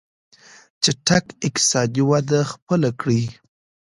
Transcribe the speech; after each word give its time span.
چټکه 0.83 1.33
اقتصادي 1.47 2.03
وده 2.09 2.39
خپله 2.51 2.89
کړي. 3.01 3.23